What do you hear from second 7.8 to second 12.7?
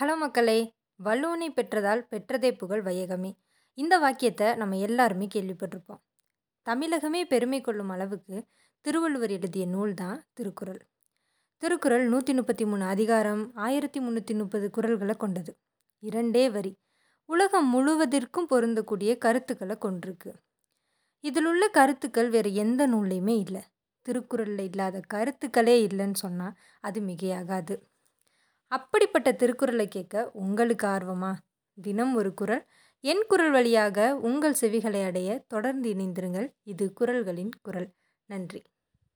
அளவுக்கு திருவள்ளுவர் எழுதிய நூல் தான் திருக்குறள். திருக்குறள் நூற்றி முப்பத்தி